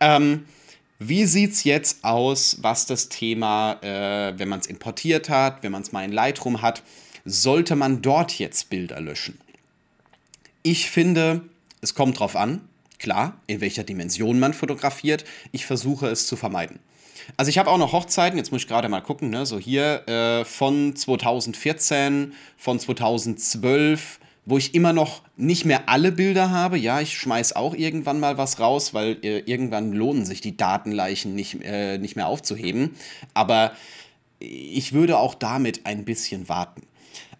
Ähm, 0.00 0.46
wie 0.98 1.26
sieht 1.26 1.52
es 1.52 1.64
jetzt 1.64 2.04
aus, 2.04 2.58
was 2.60 2.86
das 2.86 3.08
Thema, 3.08 3.78
äh, 3.82 4.38
wenn 4.38 4.48
man 4.48 4.60
es 4.60 4.66
importiert 4.66 5.28
hat, 5.28 5.62
wenn 5.62 5.72
man 5.72 5.82
es 5.82 5.92
mal 5.92 6.04
in 6.04 6.12
Lightroom 6.12 6.60
hat, 6.60 6.82
sollte 7.24 7.76
man 7.76 8.02
dort 8.02 8.38
jetzt 8.38 8.68
Bilder 8.70 9.00
löschen? 9.00 9.38
Ich 10.62 10.90
finde, 10.90 11.42
es 11.80 11.94
kommt 11.94 12.18
drauf 12.18 12.34
an, 12.34 12.62
klar, 12.98 13.40
in 13.46 13.60
welcher 13.60 13.84
Dimension 13.84 14.40
man 14.40 14.54
fotografiert. 14.54 15.24
Ich 15.52 15.66
versuche 15.66 16.08
es 16.08 16.26
zu 16.26 16.36
vermeiden. 16.36 16.80
Also 17.36 17.50
ich 17.50 17.58
habe 17.58 17.70
auch 17.70 17.78
noch 17.78 17.92
Hochzeiten, 17.92 18.38
jetzt 18.38 18.50
muss 18.50 18.62
ich 18.62 18.68
gerade 18.68 18.88
mal 18.88 19.00
gucken, 19.00 19.30
ne? 19.30 19.46
so 19.46 19.58
hier 19.58 20.08
äh, 20.08 20.44
von 20.44 20.96
2014, 20.96 22.32
von 22.56 22.80
2012, 22.80 24.18
wo 24.48 24.56
ich 24.56 24.74
immer 24.74 24.94
noch 24.94 25.20
nicht 25.36 25.66
mehr 25.66 25.90
alle 25.90 26.10
Bilder 26.10 26.50
habe. 26.50 26.78
Ja, 26.78 27.02
ich 27.02 27.18
schmeiß 27.18 27.54
auch 27.54 27.74
irgendwann 27.74 28.18
mal 28.18 28.38
was 28.38 28.58
raus, 28.58 28.94
weil 28.94 29.18
äh, 29.22 29.40
irgendwann 29.40 29.92
lohnen 29.92 30.24
sich 30.24 30.40
die 30.40 30.56
Datenleichen 30.56 31.34
nicht, 31.34 31.62
äh, 31.62 31.98
nicht 31.98 32.16
mehr 32.16 32.28
aufzuheben. 32.28 32.94
Aber 33.34 33.72
ich 34.40 34.94
würde 34.94 35.18
auch 35.18 35.34
damit 35.34 35.84
ein 35.84 36.06
bisschen 36.06 36.48
warten. 36.48 36.82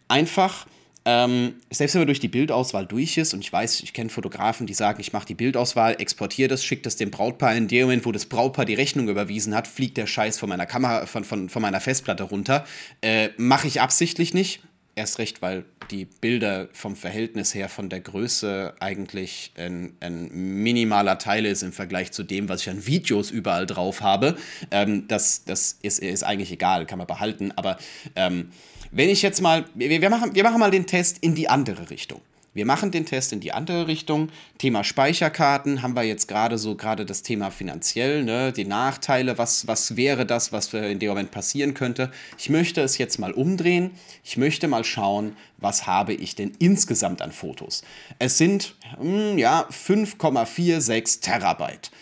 Einfach, 0.06 0.66
ähm, 1.06 1.54
selbst 1.70 1.94
wenn 1.94 2.00
man 2.00 2.08
durch 2.08 2.20
die 2.20 2.28
Bildauswahl 2.28 2.84
durch 2.84 3.16
ist, 3.16 3.32
und 3.32 3.40
ich 3.40 3.50
weiß, 3.50 3.80
ich 3.80 3.94
kenne 3.94 4.10
Fotografen, 4.10 4.66
die 4.66 4.74
sagen, 4.74 5.00
ich 5.00 5.14
mache 5.14 5.24
die 5.24 5.34
Bildauswahl, 5.34 5.96
exportiere 5.98 6.48
das, 6.48 6.62
schicke 6.62 6.82
das 6.82 6.96
dem 6.96 7.10
Brautpaar. 7.10 7.56
In 7.56 7.68
dem 7.68 7.84
Moment, 7.84 8.04
wo 8.04 8.12
das 8.12 8.26
Brautpaar 8.26 8.66
die 8.66 8.74
Rechnung 8.74 9.08
überwiesen 9.08 9.54
hat, 9.54 9.66
fliegt 9.66 9.96
der 9.96 10.06
Scheiß 10.06 10.38
von 10.38 10.50
meiner 10.50 10.66
Kamera, 10.66 11.06
von, 11.06 11.24
von, 11.24 11.48
von 11.48 11.62
meiner 11.62 11.80
Festplatte 11.80 12.24
runter. 12.24 12.66
Äh, 13.00 13.30
mache 13.38 13.66
ich 13.66 13.80
absichtlich 13.80 14.34
nicht 14.34 14.60
Erst 14.98 15.20
recht, 15.20 15.42
weil 15.42 15.64
die 15.92 16.06
Bilder 16.06 16.68
vom 16.72 16.96
Verhältnis 16.96 17.54
her 17.54 17.68
von 17.68 17.88
der 17.88 18.00
Größe 18.00 18.74
eigentlich 18.80 19.52
ein, 19.56 19.94
ein 20.00 20.28
minimaler 20.32 21.18
Teil 21.18 21.46
ist 21.46 21.62
im 21.62 21.72
Vergleich 21.72 22.10
zu 22.10 22.24
dem, 22.24 22.48
was 22.48 22.62
ich 22.62 22.70
an 22.70 22.84
Videos 22.84 23.30
überall 23.30 23.64
drauf 23.64 24.00
habe. 24.00 24.36
Ähm, 24.72 25.06
das 25.06 25.44
das 25.44 25.78
ist, 25.82 26.00
ist 26.00 26.24
eigentlich 26.24 26.50
egal, 26.50 26.84
kann 26.84 26.98
man 26.98 27.06
behalten. 27.06 27.52
Aber 27.54 27.78
ähm, 28.16 28.50
wenn 28.90 29.08
ich 29.08 29.22
jetzt 29.22 29.40
mal, 29.40 29.66
wir, 29.76 29.88
wir, 29.88 30.10
machen, 30.10 30.34
wir 30.34 30.42
machen 30.42 30.58
mal 30.58 30.72
den 30.72 30.88
Test 30.88 31.18
in 31.20 31.36
die 31.36 31.48
andere 31.48 31.90
Richtung. 31.90 32.20
Wir 32.58 32.66
machen 32.66 32.90
den 32.90 33.06
Test 33.06 33.32
in 33.32 33.38
die 33.38 33.52
andere 33.52 33.86
Richtung. 33.86 34.30
Thema 34.58 34.82
Speicherkarten 34.82 35.80
haben 35.80 35.94
wir 35.94 36.02
jetzt 36.02 36.26
gerade 36.26 36.58
so, 36.58 36.74
gerade 36.74 37.06
das 37.06 37.22
Thema 37.22 37.52
finanziell, 37.52 38.24
ne, 38.24 38.52
die 38.52 38.64
Nachteile, 38.64 39.38
was, 39.38 39.68
was 39.68 39.94
wäre 39.94 40.26
das, 40.26 40.50
was 40.52 40.74
in 40.74 40.98
dem 40.98 41.10
Moment 41.10 41.30
passieren 41.30 41.74
könnte. 41.74 42.10
Ich 42.36 42.50
möchte 42.50 42.80
es 42.80 42.98
jetzt 42.98 43.20
mal 43.20 43.30
umdrehen. 43.30 43.92
Ich 44.24 44.36
möchte 44.36 44.66
mal 44.66 44.82
schauen, 44.82 45.36
was 45.58 45.86
habe 45.86 46.14
ich 46.14 46.34
denn 46.34 46.50
insgesamt 46.58 47.22
an 47.22 47.30
Fotos. 47.30 47.84
Es 48.18 48.38
sind, 48.38 48.74
hm, 48.98 49.38
ja, 49.38 49.68
5,46 49.70 51.20
Terabyte. 51.20 51.92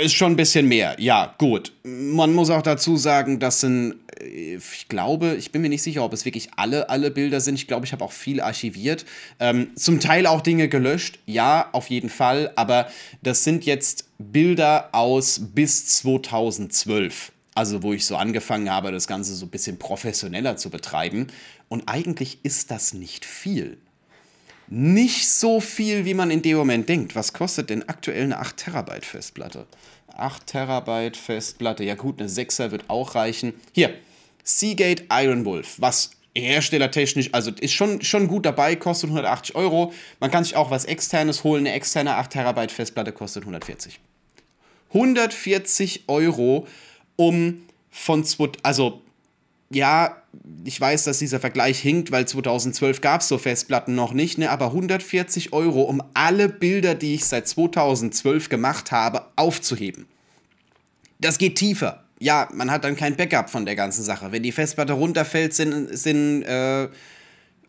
Ist 0.00 0.14
schon 0.14 0.34
ein 0.34 0.36
bisschen 0.36 0.68
mehr, 0.68 0.94
ja, 1.00 1.34
gut. 1.36 1.72
Man 1.82 2.32
muss 2.32 2.48
auch 2.48 2.62
dazu 2.62 2.96
sagen, 2.96 3.40
das 3.40 3.60
sind, 3.60 3.96
ich 4.20 4.88
glaube, 4.88 5.34
ich 5.34 5.52
bin 5.52 5.62
mir 5.62 5.68
nicht 5.68 5.82
sicher, 5.82 6.04
ob 6.04 6.12
es 6.12 6.24
wirklich 6.24 6.50
alle, 6.56 6.88
alle 6.88 7.10
Bilder 7.10 7.40
sind. 7.40 7.54
Ich 7.56 7.66
glaube, 7.66 7.86
ich 7.86 7.92
habe 7.92 8.04
auch 8.04 8.12
viel 8.12 8.40
archiviert. 8.40 9.04
Ähm, 9.40 9.70
zum 9.76 10.00
Teil 10.00 10.26
auch 10.26 10.40
Dinge 10.40 10.68
gelöscht, 10.68 11.18
ja, 11.26 11.68
auf 11.72 11.90
jeden 11.90 12.10
Fall. 12.10 12.52
Aber 12.56 12.88
das 13.22 13.44
sind 13.44 13.64
jetzt 13.64 14.08
Bilder 14.18 14.90
aus 14.92 15.40
bis 15.54 15.86
2012. 15.86 17.32
Also, 17.54 17.82
wo 17.82 17.92
ich 17.92 18.04
so 18.04 18.16
angefangen 18.16 18.70
habe, 18.70 18.90
das 18.90 19.06
Ganze 19.06 19.34
so 19.34 19.46
ein 19.46 19.50
bisschen 19.50 19.78
professioneller 19.78 20.56
zu 20.56 20.70
betreiben. 20.70 21.28
Und 21.68 21.88
eigentlich 21.88 22.38
ist 22.42 22.70
das 22.70 22.94
nicht 22.94 23.24
viel 23.24 23.78
nicht 24.68 25.28
so 25.28 25.60
viel, 25.60 26.04
wie 26.04 26.14
man 26.14 26.30
in 26.30 26.42
dem 26.42 26.56
Moment 26.56 26.88
denkt. 26.88 27.14
Was 27.14 27.32
kostet 27.32 27.70
denn 27.70 27.88
aktuell 27.88 28.24
eine 28.24 28.38
8 28.38 28.56
Terabyte 28.56 29.04
Festplatte? 29.04 29.66
8 30.16 30.46
Terabyte 30.46 31.16
Festplatte, 31.16 31.84
ja 31.84 31.94
gut, 31.94 32.20
eine 32.20 32.28
6er 32.28 32.70
wird 32.70 32.84
auch 32.88 33.14
reichen. 33.14 33.54
Hier, 33.72 33.94
Seagate 34.42 35.04
Iron 35.10 35.44
Wolf, 35.44 35.76
was 35.78 36.10
herstellertechnisch, 36.36 37.30
also 37.32 37.50
ist 37.60 37.72
schon, 37.72 38.02
schon 38.02 38.28
gut 38.28 38.44
dabei, 38.44 38.76
kostet 38.76 39.10
180 39.10 39.54
Euro. 39.54 39.92
Man 40.20 40.30
kann 40.30 40.44
sich 40.44 40.56
auch 40.56 40.70
was 40.70 40.84
externes 40.84 41.44
holen, 41.44 41.66
eine 41.66 41.74
externe 41.74 42.16
8 42.16 42.30
Terabyte 42.30 42.72
Festplatte 42.72 43.12
kostet 43.12 43.44
140. 43.44 44.00
140 44.88 46.04
Euro, 46.08 46.66
um 47.16 47.62
von, 47.90 48.24
also 48.62 49.02
ja, 49.70 50.16
ich 50.64 50.80
weiß, 50.80 51.04
dass 51.04 51.18
dieser 51.18 51.40
Vergleich 51.40 51.78
hinkt, 51.78 52.10
weil 52.10 52.26
2012 52.26 53.00
gab 53.00 53.20
es 53.20 53.28
so 53.28 53.38
Festplatten 53.38 53.94
noch 53.94 54.12
nicht, 54.12 54.38
ne? 54.38 54.50
aber 54.50 54.66
140 54.66 55.52
Euro, 55.52 55.82
um 55.82 56.02
alle 56.14 56.48
Bilder, 56.48 56.94
die 56.94 57.14
ich 57.14 57.24
seit 57.24 57.48
2012 57.48 58.48
gemacht 58.48 58.92
habe, 58.92 59.26
aufzuheben. 59.36 60.06
Das 61.20 61.38
geht 61.38 61.56
tiefer. 61.56 62.04
Ja, 62.20 62.48
man 62.52 62.70
hat 62.70 62.84
dann 62.84 62.96
kein 62.96 63.16
Backup 63.16 63.50
von 63.50 63.64
der 63.64 63.76
ganzen 63.76 64.02
Sache. 64.02 64.32
Wenn 64.32 64.42
die 64.42 64.52
Festplatte 64.52 64.92
runterfällt, 64.92 65.54
sind, 65.54 65.96
sind 65.96 66.42
äh, 66.42 66.88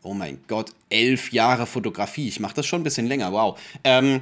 oh 0.05 0.13
mein 0.13 0.39
Gott, 0.47 0.71
elf 0.89 1.31
Jahre 1.31 1.65
Fotografie. 1.65 2.27
Ich 2.27 2.39
mache 2.39 2.55
das 2.55 2.65
schon 2.65 2.81
ein 2.81 2.83
bisschen 2.83 3.07
länger, 3.07 3.31
wow. 3.31 3.59
Ähm, 3.83 4.21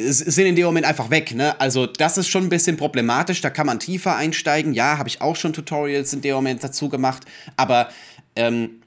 sind 0.00 0.46
in 0.46 0.56
dem 0.56 0.66
Moment 0.66 0.86
einfach 0.86 1.10
weg. 1.10 1.34
Ne? 1.34 1.58
Also 1.60 1.86
das 1.86 2.18
ist 2.18 2.28
schon 2.28 2.44
ein 2.44 2.48
bisschen 2.48 2.76
problematisch, 2.76 3.40
da 3.40 3.50
kann 3.50 3.66
man 3.66 3.80
tiefer 3.80 4.16
einsteigen. 4.16 4.72
Ja, 4.72 4.98
habe 4.98 5.08
ich 5.08 5.20
auch 5.20 5.36
schon 5.36 5.52
Tutorials 5.52 6.12
in 6.12 6.20
dem 6.20 6.34
Moment 6.34 6.62
dazu 6.62 6.88
gemacht, 6.88 7.24
aber 7.56 7.90
ähm, 8.36 8.82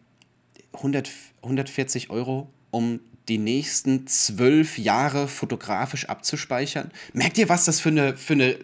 100, 0.74 1.10
140 1.44 2.10
Euro, 2.10 2.50
um 2.72 3.00
die 3.28 3.38
nächsten 3.38 4.08
zwölf 4.08 4.78
Jahre 4.78 5.28
fotografisch 5.28 6.06
abzuspeichern. 6.10 6.92
Merkt 7.14 7.38
ihr, 7.38 7.50
was 7.50 7.66
das 7.66 7.80
für, 7.80 7.90
eine, 7.90 8.18
für, 8.18 8.34
eine, 8.34 8.58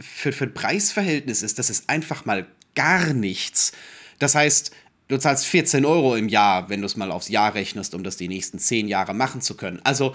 für, 0.00 0.32
für 0.32 0.44
ein 0.44 0.54
Preisverhältnis 0.54 1.42
ist? 1.42 1.58
Das 1.58 1.68
ist 1.68 1.90
einfach 1.90 2.24
mal 2.24 2.46
gar 2.74 3.12
nichts. 3.12 3.72
Das 4.18 4.34
heißt, 4.34 4.70
du 5.08 5.18
zahlst 5.18 5.46
14 5.46 5.84
Euro 5.84 6.14
im 6.16 6.28
Jahr, 6.28 6.68
wenn 6.68 6.80
du 6.80 6.86
es 6.86 6.96
mal 6.96 7.10
aufs 7.10 7.28
Jahr 7.28 7.54
rechnest, 7.54 7.94
um 7.94 8.04
das 8.04 8.16
die 8.16 8.28
nächsten 8.28 8.58
10 8.58 8.88
Jahre 8.88 9.14
machen 9.14 9.40
zu 9.40 9.56
können. 9.56 9.80
Also 9.84 10.14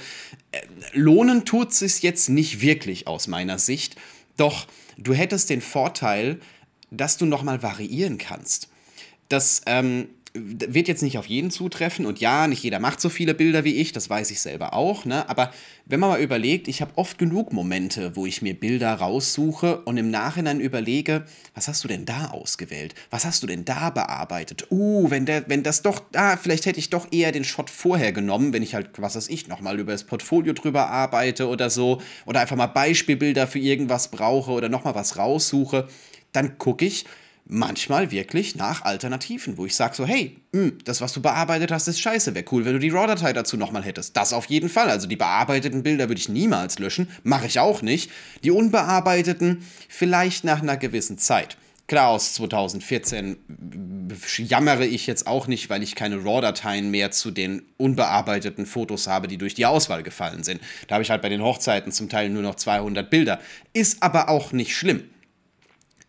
äh, 0.52 0.62
lohnen 0.94 1.46
tut 1.46 1.72
es 1.72 1.80
sich 1.80 2.02
jetzt 2.04 2.30
nicht 2.30 2.62
wirklich 2.62 3.08
aus 3.08 3.28
meiner 3.28 3.60
Sicht. 3.60 3.96
Doch 4.38 4.68
du 4.98 5.14
hättest 5.14 5.50
den 5.50 5.62
Vorteil, 5.62 6.40
dass 6.92 7.18
du 7.18 7.26
nochmal 7.26 7.64
variieren 7.64 8.18
kannst. 8.18 8.70
Das 9.30 9.62
ähm, 9.66 10.10
wird 10.36 10.88
jetzt 10.88 11.04
nicht 11.04 11.20
auf 11.20 11.28
jeden 11.28 11.52
zutreffen 11.52 12.08
und 12.08 12.20
ja, 12.20 12.48
nicht 12.48 12.64
jeder 12.64 12.80
macht 12.80 13.00
so 13.00 13.10
viele 13.10 13.36
Bilder 13.36 13.64
wie 13.64 13.76
ich, 13.76 13.92
das 13.92 14.10
weiß 14.10 14.32
ich 14.32 14.42
selber 14.42 14.74
auch, 14.74 15.06
ne? 15.06 15.30
aber 15.30 15.52
wenn 15.86 16.00
man 16.00 16.10
mal 16.10 16.22
überlegt, 16.22 16.68
ich 16.68 16.82
habe 16.82 16.94
oft 16.96 17.20
genug 17.20 17.54
Momente, 17.54 18.16
wo 18.16 18.26
ich 18.26 18.42
mir 18.42 18.60
Bilder 18.60 18.96
raussuche 18.96 19.82
und 19.82 19.98
im 19.98 20.10
Nachhinein 20.10 20.60
überlege, 20.60 21.26
was 21.54 21.68
hast 21.68 21.84
du 21.84 21.88
denn 21.88 22.06
da 22.06 22.32
ausgewählt? 22.32 22.96
Was 23.12 23.26
hast 23.26 23.44
du 23.44 23.48
denn 23.48 23.64
da 23.64 23.92
bearbeitet? 23.92 24.68
Uh, 24.72 25.12
wenn, 25.12 25.28
der, 25.28 25.48
wenn 25.50 25.62
das 25.62 25.84
doch, 25.84 26.02
ah, 26.16 26.36
vielleicht 26.38 26.66
hätte 26.66 26.80
ich 26.80 26.90
doch 26.90 27.12
eher 27.12 27.32
den 27.32 27.44
Shot 27.44 27.70
vorher 27.70 28.12
genommen, 28.12 28.54
wenn 28.54 28.64
ich 28.64 28.74
halt, 28.74 28.90
was 28.98 29.16
weiß 29.16 29.28
ich, 29.28 29.48
nochmal 29.48 29.80
über 29.80 29.92
das 29.92 30.06
Portfolio 30.06 30.54
drüber 30.54 30.90
arbeite 30.90 31.48
oder 31.48 31.70
so 31.70 32.02
oder 32.26 32.40
einfach 32.40 32.56
mal 32.56 32.68
Beispielbilder 32.68 33.46
für 33.46 33.60
irgendwas 33.60 34.10
brauche 34.10 34.52
oder 34.52 34.70
nochmal 34.70 34.96
was 34.96 35.18
raussuche, 35.18 35.88
dann 36.32 36.58
gucke 36.58 36.86
ich, 36.86 37.06
manchmal 37.46 38.12
wirklich 38.12 38.56
nach 38.56 38.84
Alternativen, 38.84 39.58
wo 39.58 39.66
ich 39.66 39.76
sage 39.76 39.96
so, 39.96 40.06
hey, 40.06 40.38
mh, 40.52 40.62
hm, 40.62 40.78
das, 40.86 41.02
was 41.02 41.14
du 41.14 41.22
bearbeitet 41.22 41.72
hast, 41.72 41.88
ist 41.88 42.00
scheiße. 42.00 42.34
Wäre 42.36 42.46
cool, 42.52 42.66
wenn 42.66 42.74
du 42.74 42.80
die 42.80 42.90
RAW-Datei 42.90 43.34
dazu 43.34 43.58
nochmal 43.58 43.84
hättest. 43.84 44.16
Das 44.16 44.34
auf 44.34 44.46
jeden 44.46 44.70
Fall. 44.70 44.90
Also 44.90 45.08
die 45.08 45.16
bearbeiteten 45.16 45.84
Bilder 45.84 46.08
würde 46.10 46.20
ich 46.20 46.30
niemals 46.30 46.80
löschen. 46.80 47.10
Mache 47.24 47.48
ich 47.48 47.60
auch 47.60 47.82
nicht. 47.82 48.10
Die 48.44 48.52
unbearbeiteten 48.52 49.66
vielleicht 49.90 50.44
nach 50.44 50.62
einer 50.62 50.78
gewissen 50.78 51.18
Zeit. 51.18 51.58
Klar, 51.86 52.08
aus 52.08 52.34
2014 52.36 53.38
jammere 54.38 54.86
ich 54.86 55.06
jetzt 55.06 55.28
auch 55.28 55.48
nicht, 55.48 55.70
weil 55.70 55.84
ich 55.84 55.96
keine 55.96 56.24
RAW-Dateien 56.24 56.90
mehr 56.90 57.12
zu 57.12 57.30
den 57.30 57.64
unbearbeiteten 57.76 58.66
Fotos 58.66 59.08
habe, 59.08 59.28
die 59.28 59.38
durch 59.38 59.54
die 59.54 59.66
Auswahl 59.66 60.02
gefallen 60.02 60.44
sind. 60.44 60.62
Da 60.88 60.96
habe 60.96 61.04
ich 61.04 61.10
halt 61.10 61.22
bei 61.22 61.28
den 61.28 61.44
Hochzeiten 61.44 61.92
zum 61.92 62.08
Teil 62.08 62.30
nur 62.30 62.42
noch 62.42 62.56
200 62.56 63.10
Bilder. 63.10 63.42
Ist 63.74 64.02
aber 64.02 64.30
auch 64.30 64.54
nicht 64.54 64.74
schlimm 64.74 65.04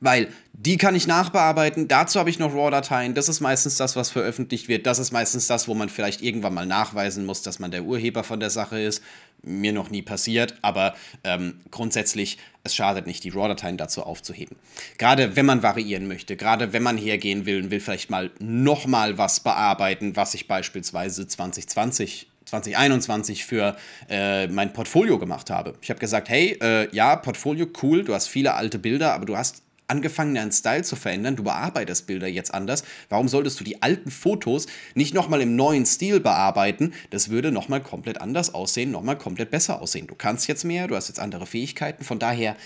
weil 0.04 0.28
die 0.52 0.76
kann 0.76 0.94
ich 0.94 1.06
nachbearbeiten. 1.06 1.88
Dazu 1.88 2.20
habe 2.20 2.30
ich 2.30 2.38
noch 2.38 2.54
RAW-Dateien. 2.54 3.14
Das 3.14 3.28
ist 3.28 3.40
meistens 3.40 3.76
das, 3.76 3.96
was 3.96 4.10
veröffentlicht 4.10 4.68
wird. 4.68 4.86
Das 4.86 4.98
ist 4.98 5.10
meistens 5.10 5.46
das, 5.46 5.66
wo 5.66 5.74
man 5.74 5.88
vielleicht 5.88 6.22
irgendwann 6.22 6.54
mal 6.54 6.66
nachweisen 6.66 7.26
muss, 7.26 7.42
dass 7.42 7.58
man 7.58 7.70
der 7.70 7.84
Urheber 7.84 8.22
von 8.22 8.38
der 8.38 8.50
Sache 8.50 8.78
ist. 8.78 9.02
Mir 9.42 9.72
noch 9.72 9.90
nie 9.90 10.02
passiert, 10.02 10.54
aber 10.62 10.94
ähm, 11.22 11.60
grundsätzlich, 11.70 12.38
es 12.62 12.74
schadet 12.74 13.06
nicht, 13.06 13.24
die 13.24 13.30
RAW-Dateien 13.30 13.76
dazu 13.76 14.02
aufzuheben. 14.02 14.56
Gerade 14.96 15.36
wenn 15.36 15.44
man 15.44 15.62
variieren 15.62 16.06
möchte, 16.06 16.36
gerade 16.36 16.72
wenn 16.72 16.82
man 16.82 16.96
hergehen 16.96 17.44
will 17.44 17.62
und 17.62 17.70
will 17.70 17.80
vielleicht 17.80 18.08
mal 18.08 18.30
nochmal 18.38 19.18
was 19.18 19.40
bearbeiten, 19.40 20.16
was 20.16 20.34
ich 20.34 20.46
beispielsweise 20.46 21.26
2020 21.26 22.28
2021 22.46 23.44
für 23.44 23.74
äh, 24.08 24.46
mein 24.48 24.72
Portfolio 24.72 25.18
gemacht 25.18 25.48
habe. 25.50 25.74
Ich 25.80 25.88
habe 25.90 25.98
gesagt, 25.98 26.28
hey, 26.28 26.58
äh, 26.60 26.94
ja, 26.94 27.16
Portfolio, 27.16 27.66
cool, 27.82 28.04
du 28.04 28.14
hast 28.14 28.28
viele 28.28 28.54
alte 28.54 28.78
Bilder, 28.78 29.14
aber 29.14 29.24
du 29.24 29.36
hast 29.36 29.64
angefangen, 29.94 30.34
deinen 30.34 30.50
Style 30.50 30.82
zu 30.82 30.96
verändern. 30.96 31.36
Du 31.36 31.44
bearbeitest 31.44 32.06
Bilder 32.06 32.26
jetzt 32.26 32.52
anders. 32.52 32.82
Warum 33.08 33.28
solltest 33.28 33.60
du 33.60 33.64
die 33.64 33.80
alten 33.80 34.10
Fotos 34.10 34.66
nicht 34.94 35.14
nochmal 35.14 35.40
im 35.40 35.54
neuen 35.54 35.86
Stil 35.86 36.18
bearbeiten? 36.18 36.92
Das 37.10 37.28
würde 37.28 37.52
nochmal 37.52 37.80
komplett 37.80 38.20
anders 38.20 38.52
aussehen, 38.54 38.90
nochmal 38.90 39.16
komplett 39.16 39.50
besser 39.50 39.80
aussehen. 39.80 40.08
Du 40.08 40.16
kannst 40.16 40.48
jetzt 40.48 40.64
mehr, 40.64 40.88
du 40.88 40.96
hast 40.96 41.08
jetzt 41.08 41.20
andere 41.20 41.46
Fähigkeiten. 41.46 42.02
Von 42.02 42.18
daher, 42.18 42.56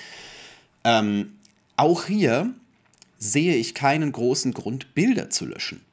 ähm, 0.85 1.35
auch 1.77 2.07
hier 2.07 2.55
sehe 3.19 3.55
ich 3.57 3.75
keinen 3.75 4.11
großen 4.11 4.55
Grund, 4.55 4.95
Bilder 4.95 5.29
zu 5.29 5.45
löschen. 5.45 5.88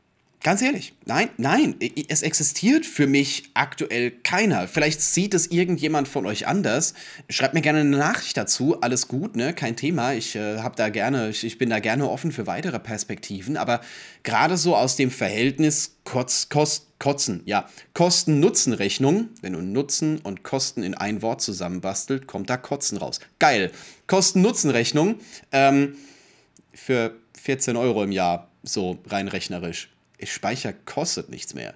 Ganz 0.45 0.61
ehrlich, 0.61 0.93
nein, 1.05 1.29
nein, 1.37 1.75
es 2.07 2.21
existiert 2.21 2.85
für 2.85 3.07
mich 3.07 3.49
aktuell 3.55 4.11
keiner. 4.11 4.67
Vielleicht 4.67 5.01
sieht 5.01 5.33
es 5.33 5.47
irgendjemand 5.47 6.07
von 6.07 6.27
euch 6.27 6.45
anders. 6.45 6.93
Schreibt 7.29 7.55
mir 7.55 7.61
gerne 7.61 7.79
eine 7.79 7.97
Nachricht 7.97 8.37
dazu. 8.37 8.79
Alles 8.79 9.07
gut, 9.07 9.35
ne? 9.35 9.55
Kein 9.55 9.75
Thema. 9.75 10.13
Ich 10.13 10.35
äh, 10.35 10.59
habe 10.59 10.75
da 10.75 10.89
gerne, 10.89 11.29
ich, 11.29 11.43
ich, 11.43 11.57
bin 11.57 11.71
da 11.71 11.79
gerne 11.79 12.07
offen 12.07 12.31
für 12.31 12.45
weitere 12.45 12.77
Perspektiven. 12.77 13.57
Aber 13.57 13.81
gerade 14.21 14.55
so 14.55 14.75
aus 14.75 14.95
dem 14.95 15.09
Verhältnis 15.09 15.95
Kotz, 16.03 16.47
Kost, 16.47 16.89
Kotzen, 16.99 17.41
ja, 17.45 17.67
Kosten-Nutzen-Rechnung, 17.95 19.29
wenn 19.41 19.53
du 19.53 19.61
Nutzen 19.61 20.19
und 20.19 20.43
Kosten 20.43 20.83
in 20.83 20.93
ein 20.93 21.23
Wort 21.23 21.41
zusammenbastelt, 21.41 22.27
kommt 22.27 22.51
da 22.51 22.57
Kotzen 22.57 22.99
raus. 22.99 23.19
Geil. 23.39 23.71
Kosten-Nutzen-Rechnung 24.05 25.15
ähm, 25.51 25.95
für 26.71 27.15
14 27.41 27.77
Euro 27.77 28.03
im 28.03 28.11
Jahr, 28.11 28.51
so 28.61 28.99
rein 29.07 29.27
rechnerisch 29.27 29.89
Speicher 30.23 30.73
kostet 30.73 31.29
nichts 31.29 31.53
mehr. 31.53 31.75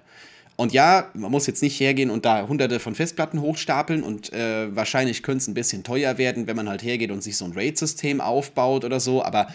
Und 0.60 0.74
ja, 0.74 1.08
man 1.14 1.30
muss 1.30 1.46
jetzt 1.46 1.62
nicht 1.62 1.80
hergehen 1.80 2.10
und 2.10 2.26
da 2.26 2.46
hunderte 2.46 2.80
von 2.80 2.94
Festplatten 2.94 3.40
hochstapeln 3.40 4.02
und 4.02 4.30
äh, 4.34 4.76
wahrscheinlich 4.76 5.22
könnte 5.22 5.38
es 5.38 5.48
ein 5.48 5.54
bisschen 5.54 5.84
teuer 5.84 6.18
werden, 6.18 6.46
wenn 6.46 6.56
man 6.56 6.68
halt 6.68 6.82
hergeht 6.82 7.10
und 7.10 7.22
sich 7.22 7.38
so 7.38 7.46
ein 7.46 7.52
RAID-System 7.52 8.20
aufbaut 8.20 8.84
oder 8.84 9.00
so, 9.00 9.24
aber 9.24 9.46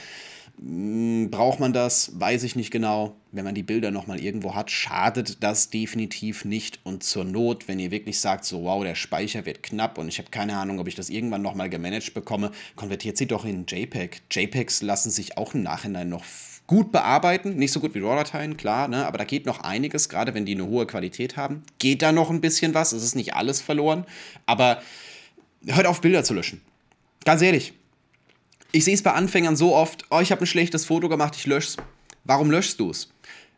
mh, 0.58 1.27
mm, 1.27 1.30
braucht 1.30 1.60
man 1.60 1.74
das? 1.74 2.20
Weiß 2.20 2.42
ich 2.42 2.56
nicht 2.56 2.72
genau. 2.72 3.15
Wenn 3.32 3.46
man 3.46 3.54
die 3.54 3.62
Bilder 3.62 3.92
nochmal 3.92 4.20
irgendwo 4.20 4.56
hat, 4.56 4.72
schadet 4.72 5.44
das 5.44 5.70
definitiv 5.70 6.44
nicht. 6.44 6.80
Und 6.84 7.04
zur 7.04 7.24
Not, 7.24 7.68
wenn 7.68 7.77
ihr 7.77 7.92
wirklich 7.92 8.20
sagt, 8.20 8.44
so 8.44 8.63
wow, 8.63 8.84
der 8.84 8.96
Speicher 8.96 9.46
wird 9.46 9.62
knapp 9.62 10.00
und 10.00 10.08
ich 10.08 10.18
habe 10.18 10.32
keine 10.32 10.58
Ahnung, 10.58 10.80
ob 10.80 10.88
ich 10.88 10.96
das 10.96 11.12
irgendwann 11.12 11.44
nochmal 11.44 11.70
gemanagt 11.70 12.15
bekomme, 12.15 12.50
konvertiert 12.75 13.18
sie 13.18 13.27
doch 13.27 13.46
in 13.46 13.68
JPEG. 13.68 14.24
JPEGs 14.32 14.82
lassen 14.82 15.12
sich 15.12 15.38
auch 15.38 15.54
im 15.54 15.62
Nachhinein 15.62 16.10
noch 16.10 16.24
gut 16.67 16.91
bearbeiten. 16.91 17.55
Nicht 17.55 17.72
so 17.72 17.79
gut 17.79 17.93
wie 17.95 18.00
RAW-Dateien, 18.00 18.57
klar, 18.57 18.88
ne? 18.88 19.05
aber 19.05 19.17
da 19.17 19.24
geht 19.24 19.45
noch 19.45 19.62
einiges, 19.62 20.10
gerade 20.10 20.34
wenn 20.34 20.45
die 20.45 20.53
eine 20.53 20.67
hohe 20.67 20.86
Qualität 20.86 21.38
haben. 21.38 21.63
Geht 21.79 22.01
da 22.01 22.12
noch 22.12 22.29
ein 22.29 22.41
bisschen 22.41 22.74
was, 22.74 22.91
es 22.91 23.03
ist 23.03 23.15
nicht 23.15 23.34
alles 23.34 23.62
verloren, 23.62 24.05
aber 24.45 24.81
hört 25.65 25.88
auf, 25.88 26.01
Bilder 26.01 26.24
zu 26.24 26.34
löschen. 26.34 26.62
Ganz 27.24 27.41
ehrlich. 27.41 27.74
Ich 28.72 28.84
sehe 28.84 28.93
es 28.93 29.03
bei 29.03 29.13
Anfängern 29.13 29.55
so 29.55 29.74
oft, 29.74 30.05
oh, 30.10 30.19
ich 30.19 30.31
habe 30.31 30.41
ein 30.41 30.48
schlechtes 30.48 30.86
Foto 30.86 31.07
gemacht, 31.07 31.36
ich 31.38 31.45
lösche 31.45 31.69
es. 31.69 31.77
Warum 32.24 32.51
löschst 32.51 32.79
du 32.79 32.89
es? 32.89 33.10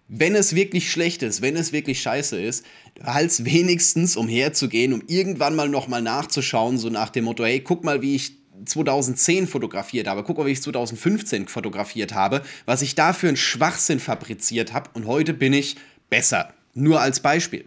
Wenn 0.09 0.35
es 0.35 0.55
wirklich 0.55 0.91
schlecht 0.91 1.21
ist, 1.23 1.41
wenn 1.41 1.57
es 1.57 1.73
wirklich 1.73 2.01
scheiße 2.01 2.39
ist, 2.39 2.65
halt 3.03 3.43
wenigstens 3.43 4.15
umherzugehen, 4.15 4.93
um 4.93 5.01
irgendwann 5.07 5.55
mal 5.55 5.67
nochmal 5.67 6.01
nachzuschauen, 6.01 6.77
so 6.77 6.89
nach 6.89 7.09
dem 7.09 7.25
Motto, 7.25 7.43
hey, 7.43 7.59
guck 7.59 7.83
mal, 7.83 8.01
wie 8.01 8.15
ich 8.15 8.33
2010 8.65 9.47
fotografiert 9.47 10.07
habe, 10.07 10.23
guck 10.23 10.37
mal, 10.37 10.45
wie 10.45 10.51
ich 10.51 10.61
2015 10.61 11.47
fotografiert 11.47 12.13
habe, 12.13 12.41
was 12.65 12.81
ich 12.81 12.95
da 12.95 13.13
für 13.13 13.27
einen 13.27 13.37
Schwachsinn 13.37 13.99
fabriziert 13.99 14.73
habe 14.73 14.89
und 14.93 15.07
heute 15.07 15.33
bin 15.33 15.53
ich 15.53 15.75
besser. 16.09 16.53
Nur 16.73 17.01
als 17.01 17.19
Beispiel. 17.19 17.65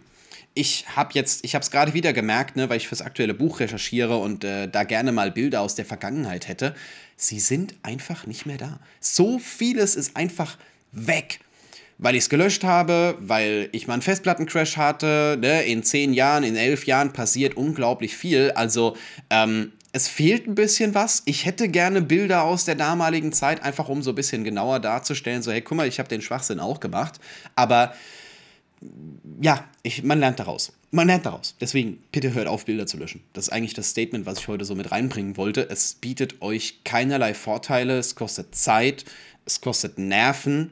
Ich 0.53 0.85
habe 0.95 1.11
jetzt, 1.13 1.45
ich 1.45 1.55
habe 1.55 1.63
es 1.63 1.71
gerade 1.71 1.93
wieder 1.93 2.11
gemerkt, 2.11 2.55
ne, 2.55 2.69
weil 2.69 2.77
ich 2.77 2.87
fürs 2.87 3.01
aktuelle 3.01 3.33
Buch 3.33 3.59
recherchiere 3.59 4.17
und 4.17 4.43
äh, 4.43 4.67
da 4.67 4.83
gerne 4.83 5.11
mal 5.11 5.31
Bilder 5.31 5.61
aus 5.61 5.75
der 5.75 5.85
Vergangenheit 5.85 6.47
hätte. 6.47 6.75
Sie 7.15 7.39
sind 7.39 7.75
einfach 7.83 8.25
nicht 8.25 8.45
mehr 8.45 8.57
da. 8.57 8.79
So 8.99 9.39
vieles 9.39 9.95
ist 9.95 10.17
einfach 10.17 10.57
weg 10.91 11.39
weil 12.01 12.15
ich 12.15 12.23
es 12.23 12.29
gelöscht 12.29 12.63
habe, 12.63 13.15
weil 13.19 13.69
ich 13.73 13.85
mal 13.87 13.93
einen 13.93 14.01
Festplattencrash 14.01 14.75
hatte. 14.75 15.37
Ne? 15.39 15.61
In 15.63 15.83
zehn 15.83 16.13
Jahren, 16.13 16.43
in 16.43 16.55
elf 16.55 16.87
Jahren 16.87 17.13
passiert 17.13 17.55
unglaublich 17.55 18.17
viel. 18.17 18.51
Also 18.55 18.97
ähm, 19.29 19.71
es 19.93 20.07
fehlt 20.07 20.47
ein 20.47 20.55
bisschen 20.55 20.95
was. 20.95 21.21
Ich 21.25 21.45
hätte 21.45 21.67
gerne 21.67 22.01
Bilder 22.01 22.43
aus 22.43 22.65
der 22.65 22.75
damaligen 22.75 23.33
Zeit, 23.33 23.63
einfach 23.63 23.89
um 23.89 24.01
so 24.01 24.11
ein 24.11 24.15
bisschen 24.15 24.43
genauer 24.43 24.79
darzustellen, 24.79 25.41
so 25.41 25.51
hey, 25.51 25.61
guck 25.61 25.77
mal, 25.77 25.87
ich 25.87 25.99
habe 25.99 26.09
den 26.09 26.21
Schwachsinn 26.21 26.59
auch 26.59 26.79
gemacht. 26.79 27.19
Aber 27.55 27.93
ja, 29.41 29.65
ich, 29.83 30.03
man 30.03 30.19
lernt 30.19 30.39
daraus. 30.39 30.73
Man 30.91 31.07
lernt 31.07 31.25
daraus. 31.25 31.55
Deswegen, 31.61 32.01
bitte 32.11 32.33
hört 32.33 32.47
auf, 32.47 32.65
Bilder 32.65 32.87
zu 32.87 32.97
löschen. 32.97 33.23
Das 33.33 33.47
ist 33.47 33.53
eigentlich 33.53 33.73
das 33.73 33.89
Statement, 33.89 34.25
was 34.25 34.39
ich 34.39 34.47
heute 34.47 34.65
so 34.65 34.75
mit 34.75 34.91
reinbringen 34.91 35.37
wollte. 35.37 35.69
Es 35.69 35.93
bietet 35.95 36.41
euch 36.41 36.83
keinerlei 36.83 37.33
Vorteile, 37.33 37.97
es 37.97 38.15
kostet 38.15 38.55
Zeit, 38.55 39.05
es 39.45 39.61
kostet 39.61 39.97
Nerven. 39.97 40.71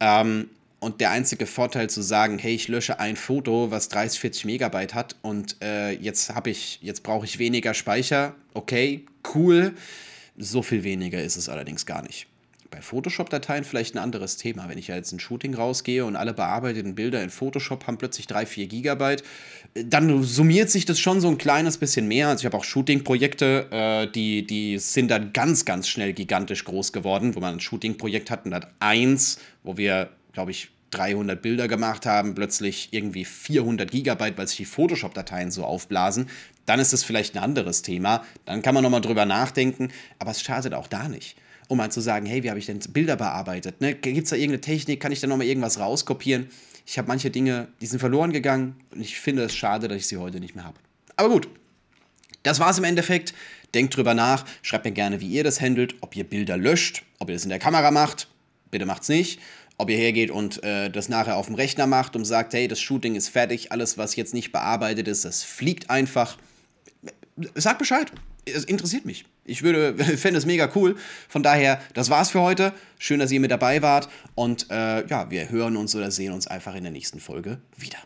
Ähm, 0.00 0.48
und 0.80 1.00
der 1.00 1.10
einzige 1.10 1.46
Vorteil 1.46 1.88
zu 1.88 2.02
sagen, 2.02 2.38
hey, 2.38 2.54
ich 2.54 2.68
lösche 2.68 2.98
ein 2.98 3.16
Foto, 3.16 3.70
was 3.70 3.88
30, 3.88 4.18
40 4.18 4.44
Megabyte 4.46 4.94
hat 4.94 5.16
und 5.22 5.56
äh, 5.62 5.92
jetzt 5.92 6.34
habe 6.34 6.50
ich, 6.50 6.78
jetzt 6.82 7.02
brauche 7.02 7.26
ich 7.26 7.38
weniger 7.38 7.74
Speicher, 7.74 8.34
okay, 8.54 9.04
cool. 9.34 9.74
So 10.36 10.62
viel 10.62 10.82
weniger 10.84 11.22
ist 11.22 11.36
es 11.36 11.48
allerdings 11.48 11.84
gar 11.84 12.02
nicht. 12.02 12.26
Bei 12.70 12.80
Photoshop-Dateien 12.80 13.64
vielleicht 13.64 13.96
ein 13.96 13.98
anderes 13.98 14.36
Thema. 14.36 14.68
Wenn 14.68 14.78
ich 14.78 14.88
ja 14.88 14.94
jetzt 14.94 15.12
ein 15.12 15.18
Shooting 15.18 15.54
rausgehe 15.54 16.04
und 16.04 16.14
alle 16.14 16.32
bearbeiteten 16.32 16.94
Bilder 16.94 17.20
in 17.22 17.28
Photoshop 17.28 17.86
haben 17.86 17.98
plötzlich 17.98 18.28
3, 18.28 18.46
4 18.46 18.68
Gigabyte, 18.68 19.24
dann 19.74 20.22
summiert 20.22 20.70
sich 20.70 20.84
das 20.84 21.00
schon 21.00 21.20
so 21.20 21.28
ein 21.28 21.36
kleines 21.36 21.78
bisschen 21.78 22.06
mehr. 22.06 22.28
Also 22.28 22.42
ich 22.42 22.46
habe 22.46 22.56
auch 22.56 22.64
Shooting-Projekte, 22.64 23.66
äh, 23.72 24.12
die, 24.12 24.46
die 24.46 24.78
sind 24.78 25.10
dann 25.10 25.32
ganz, 25.32 25.64
ganz 25.64 25.88
schnell 25.88 26.12
gigantisch 26.12 26.64
groß 26.64 26.92
geworden, 26.92 27.34
wo 27.34 27.40
man 27.40 27.54
ein 27.54 27.60
Shooting-Projekt 27.60 28.30
hat 28.30 28.46
und 28.46 28.54
hat 28.54 28.68
eins, 28.78 29.40
wo 29.64 29.76
wir, 29.76 30.10
glaube 30.32 30.50
ich, 30.50 30.70
300 30.90 31.40
Bilder 31.40 31.68
gemacht 31.68 32.06
haben, 32.06 32.34
plötzlich 32.34 32.88
irgendwie 32.92 33.24
400 33.24 33.90
Gigabyte, 33.90 34.36
weil 34.36 34.48
sich 34.48 34.56
die 34.56 34.64
Photoshop-Dateien 34.64 35.50
so 35.50 35.64
aufblasen, 35.64 36.28
dann 36.66 36.80
ist 36.80 36.92
es 36.92 37.04
vielleicht 37.04 37.34
ein 37.34 37.42
anderes 37.42 37.82
Thema. 37.82 38.24
Dann 38.44 38.62
kann 38.62 38.74
man 38.74 38.82
nochmal 38.82 39.00
drüber 39.00 39.24
nachdenken, 39.24 39.88
aber 40.18 40.32
es 40.32 40.42
schadet 40.42 40.74
auch 40.74 40.88
da 40.88 41.08
nicht. 41.08 41.36
Um 41.68 41.78
mal 41.78 41.92
zu 41.92 42.00
sagen, 42.00 42.26
hey, 42.26 42.42
wie 42.42 42.50
habe 42.50 42.58
ich 42.58 42.66
denn 42.66 42.80
Bilder 42.92 43.16
bearbeitet? 43.16 43.80
Ne? 43.80 43.94
Gibt 43.94 44.24
es 44.24 44.30
da 44.30 44.36
irgendeine 44.36 44.60
Technik? 44.60 45.00
Kann 45.00 45.12
ich 45.12 45.20
da 45.20 45.28
nochmal 45.28 45.46
irgendwas 45.46 45.78
rauskopieren? 45.78 46.48
Ich 46.84 46.98
habe 46.98 47.06
manche 47.06 47.30
Dinge, 47.30 47.68
die 47.80 47.86
sind 47.86 48.00
verloren 48.00 48.32
gegangen 48.32 48.74
und 48.90 49.00
ich 49.00 49.20
finde 49.20 49.44
es 49.44 49.54
schade, 49.54 49.86
dass 49.86 49.96
ich 49.96 50.08
sie 50.08 50.16
heute 50.16 50.40
nicht 50.40 50.56
mehr 50.56 50.64
habe. 50.64 50.78
Aber 51.14 51.28
gut, 51.28 51.48
das 52.42 52.58
war 52.58 52.70
es 52.70 52.78
im 52.78 52.84
Endeffekt. 52.84 53.34
Denkt 53.74 53.96
drüber 53.96 54.14
nach, 54.14 54.44
schreibt 54.62 54.84
mir 54.84 54.90
gerne, 54.90 55.20
wie 55.20 55.28
ihr 55.28 55.44
das 55.44 55.60
handelt, 55.60 55.94
ob 56.00 56.16
ihr 56.16 56.24
Bilder 56.24 56.56
löscht, 56.56 57.04
ob 57.20 57.28
ihr 57.28 57.34
das 57.34 57.44
in 57.44 57.50
der 57.50 57.60
Kamera 57.60 57.92
macht. 57.92 58.26
Bitte 58.72 58.86
macht's 58.86 59.08
nicht 59.08 59.38
ob 59.80 59.90
ihr 59.90 59.96
hergeht 59.96 60.30
und 60.30 60.62
äh, 60.62 60.90
das 60.90 61.08
nachher 61.08 61.36
auf 61.36 61.46
dem 61.46 61.54
Rechner 61.54 61.86
macht 61.86 62.14
und 62.14 62.24
sagt, 62.24 62.52
hey, 62.52 62.68
das 62.68 62.80
Shooting 62.80 63.14
ist 63.14 63.28
fertig, 63.28 63.72
alles, 63.72 63.96
was 63.96 64.14
jetzt 64.14 64.34
nicht 64.34 64.52
bearbeitet 64.52 65.08
ist, 65.08 65.24
das 65.24 65.42
fliegt 65.42 65.88
einfach. 65.90 66.36
Sagt 67.54 67.78
Bescheid. 67.78 68.12
Es 68.44 68.64
interessiert 68.64 69.04
mich. 69.04 69.24
Ich 69.44 69.62
würde, 69.62 69.94
fände 70.16 70.38
es 70.38 70.46
mega 70.46 70.70
cool. 70.74 70.96
Von 71.28 71.42
daher, 71.42 71.80
das 71.94 72.10
war's 72.10 72.30
für 72.30 72.40
heute. 72.40 72.72
Schön, 72.98 73.20
dass 73.20 73.30
ihr 73.30 73.40
mit 73.40 73.50
dabei 73.50 73.80
wart. 73.80 74.08
Und 74.34 74.70
äh, 74.70 75.06
ja, 75.06 75.30
wir 75.30 75.48
hören 75.48 75.76
uns 75.76 75.94
oder 75.94 76.10
sehen 76.10 76.32
uns 76.32 76.46
einfach 76.46 76.74
in 76.74 76.82
der 76.82 76.92
nächsten 76.92 77.20
Folge 77.20 77.58
wieder. 77.76 77.98